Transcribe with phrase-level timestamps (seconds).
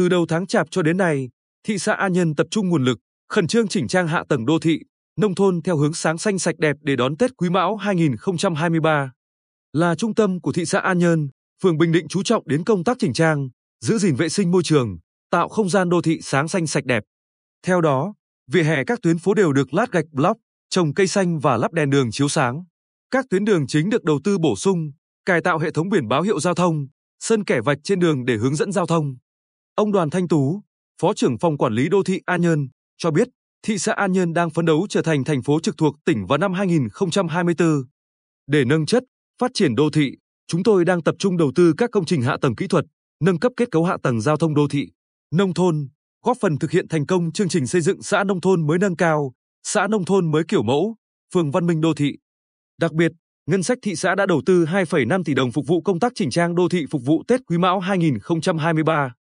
[0.00, 1.28] Từ đầu tháng Chạp cho đến nay,
[1.66, 2.98] thị xã An Nhơn tập trung nguồn lực,
[3.28, 4.80] khẩn trương chỉnh trang hạ tầng đô thị,
[5.16, 9.12] nông thôn theo hướng sáng xanh sạch đẹp để đón Tết Quý Mão 2023.
[9.72, 11.28] Là trung tâm của thị xã An Nhơn,
[11.62, 13.48] phường Bình Định chú trọng đến công tác chỉnh trang,
[13.80, 14.98] giữ gìn vệ sinh môi trường,
[15.30, 17.02] tạo không gian đô thị sáng xanh sạch đẹp.
[17.66, 18.14] Theo đó,
[18.52, 21.72] vỉa hè các tuyến phố đều được lát gạch block, trồng cây xanh và lắp
[21.72, 22.64] đèn đường chiếu sáng.
[23.10, 24.90] Các tuyến đường chính được đầu tư bổ sung,
[25.24, 26.86] cải tạo hệ thống biển báo hiệu giao thông,
[27.18, 29.16] sân kẻ vạch trên đường để hướng dẫn giao thông.
[29.80, 30.62] Ông Đoàn Thanh Tú,
[31.00, 33.28] Phó trưởng phòng quản lý đô thị An Nhơn, cho biết
[33.66, 36.38] thị xã An Nhơn đang phấn đấu trở thành thành phố trực thuộc tỉnh vào
[36.38, 37.68] năm 2024.
[38.46, 39.02] Để nâng chất,
[39.40, 40.12] phát triển đô thị,
[40.46, 42.84] chúng tôi đang tập trung đầu tư các công trình hạ tầng kỹ thuật,
[43.20, 44.86] nâng cấp kết cấu hạ tầng giao thông đô thị,
[45.34, 45.88] nông thôn,
[46.24, 48.96] góp phần thực hiện thành công chương trình xây dựng xã nông thôn mới nâng
[48.96, 50.96] cao, xã nông thôn mới kiểu mẫu,
[51.34, 52.12] phường văn minh đô thị.
[52.80, 53.12] Đặc biệt,
[53.46, 56.30] ngân sách thị xã đã đầu tư 2,5 tỷ đồng phục vụ công tác chỉnh
[56.30, 59.12] trang đô thị phục vụ Tết Quý Mão 2023.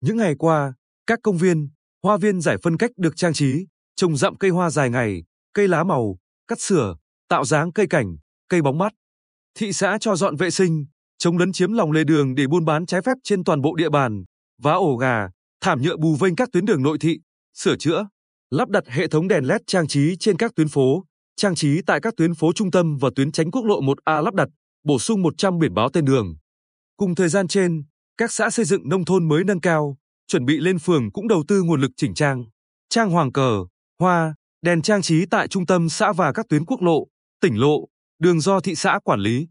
[0.00, 0.74] Những ngày qua,
[1.06, 1.68] các công viên,
[2.02, 5.22] hoa viên giải phân cách được trang trí, trồng dặm cây hoa dài ngày,
[5.54, 6.16] cây lá màu,
[6.48, 6.96] cắt sửa,
[7.28, 8.16] tạo dáng cây cảnh,
[8.48, 8.92] cây bóng mát.
[9.54, 10.86] Thị xã cho dọn vệ sinh,
[11.18, 13.88] chống lấn chiếm lòng lề đường để buôn bán trái phép trên toàn bộ địa
[13.88, 14.24] bàn,
[14.62, 15.28] vá ổ gà,
[15.60, 17.18] thảm nhựa bù vênh các tuyến đường nội thị,
[17.54, 18.08] sửa chữa,
[18.50, 21.04] lắp đặt hệ thống đèn LED trang trí trên các tuyến phố,
[21.36, 24.34] trang trí tại các tuyến phố trung tâm và tuyến tránh quốc lộ 1A lắp
[24.34, 24.48] đặt,
[24.84, 26.36] bổ sung 100 biển báo tên đường.
[26.96, 27.82] Cùng thời gian trên,
[28.18, 31.44] các xã xây dựng nông thôn mới nâng cao, chuẩn bị lên phường cũng đầu
[31.48, 32.44] tư nguồn lực chỉnh trang,
[32.88, 33.64] trang hoàng cờ,
[34.00, 37.06] hoa, đèn trang trí tại trung tâm xã và các tuyến quốc lộ,
[37.40, 37.88] tỉnh lộ,
[38.18, 39.48] đường do thị xã quản lý.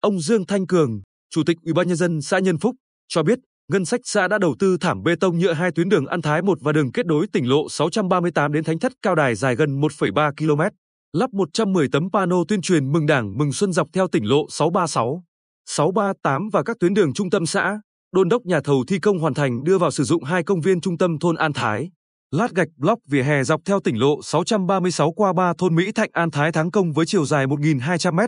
[0.00, 2.76] Ông Dương Thanh Cường, Chủ tịch Ủy ban nhân dân xã Nhân Phúc
[3.08, 3.38] cho biết,
[3.68, 6.42] ngân sách xã đã đầu tư thảm bê tông nhựa hai tuyến đường An Thái
[6.42, 9.80] 1 và đường kết nối tỉnh lộ 638 đến Thánh Thất Cao Đài dài gần
[9.80, 10.76] 1,3 km,
[11.12, 15.24] lắp 110 tấm pano tuyên truyền mừng Đảng mừng Xuân dọc theo tỉnh lộ 636,
[15.66, 17.80] 638 và các tuyến đường trung tâm xã.
[18.14, 20.80] Đôn đốc nhà thầu thi công hoàn thành đưa vào sử dụng hai công viên
[20.80, 21.90] trung tâm thôn An Thái,
[22.30, 26.10] lát gạch block vỉa hè dọc theo tỉnh lộ 636 qua ba thôn Mỹ Thạnh
[26.12, 28.18] An Thái Thắng Công với chiều dài 1.200 m.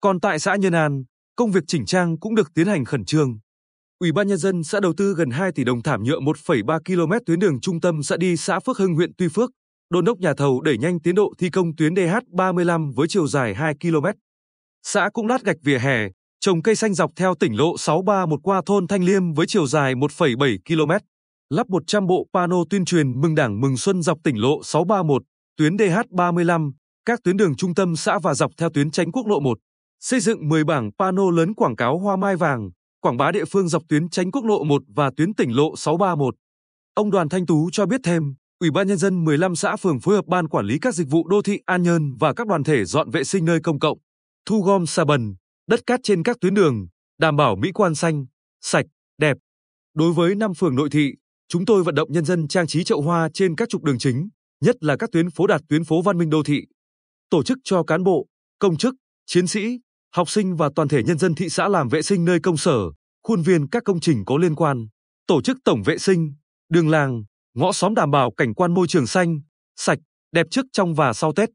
[0.00, 1.04] Còn tại xã Nhân An,
[1.36, 3.38] công việc chỉnh trang cũng được tiến hành khẩn trương.
[3.98, 7.12] Ủy ban nhân dân xã đầu tư gần 2 tỷ đồng thảm nhựa 1,3 km
[7.26, 9.50] tuyến đường trung tâm xã đi xã Phước Hưng huyện Tuy Phước,
[9.90, 13.54] đôn đốc nhà thầu đẩy nhanh tiến độ thi công tuyến DH35 với chiều dài
[13.54, 14.06] 2 km.
[14.82, 16.08] Xã cũng lát gạch vỉa hè,
[16.48, 19.94] trồng cây xanh dọc theo tỉnh lộ 631 qua thôn Thanh Liêm với chiều dài
[19.94, 20.92] 1,7 km,
[21.50, 25.22] lắp 100 bộ pano tuyên truyền mừng Đảng mừng Xuân dọc tỉnh lộ 631,
[25.56, 26.72] tuyến DH35,
[27.04, 29.58] các tuyến đường trung tâm xã và dọc theo tuyến tránh quốc lộ 1,
[30.00, 32.70] xây dựng 10 bảng pano lớn quảng cáo hoa mai vàng,
[33.00, 36.34] quảng bá địa phương dọc tuyến tránh quốc lộ 1 và tuyến tỉnh lộ 631.
[36.94, 40.14] Ông Đoàn Thanh Tú cho biết thêm, Ủy ban nhân dân 15 xã phường phối
[40.14, 42.84] hợp ban quản lý các dịch vụ đô thị An Nhơn và các đoàn thể
[42.84, 43.98] dọn vệ sinh nơi công cộng,
[44.46, 45.34] thu gom xà bần,
[45.68, 46.86] đất cát trên các tuyến đường,
[47.18, 48.26] đảm bảo mỹ quan xanh,
[48.60, 48.86] sạch,
[49.18, 49.36] đẹp.
[49.94, 51.12] Đối với năm phường nội thị,
[51.48, 54.28] chúng tôi vận động nhân dân trang trí chậu hoa trên các trục đường chính,
[54.60, 56.62] nhất là các tuyến phố đạt tuyến phố văn minh đô thị.
[57.30, 58.26] Tổ chức cho cán bộ,
[58.58, 58.94] công chức,
[59.26, 59.78] chiến sĩ,
[60.14, 62.78] học sinh và toàn thể nhân dân thị xã làm vệ sinh nơi công sở,
[63.22, 64.86] khuôn viên các công trình có liên quan,
[65.26, 66.32] tổ chức tổng vệ sinh,
[66.68, 67.24] đường làng,
[67.54, 69.40] ngõ xóm đảm bảo cảnh quan môi trường xanh,
[69.76, 69.98] sạch,
[70.32, 71.48] đẹp trước trong và sau Tết.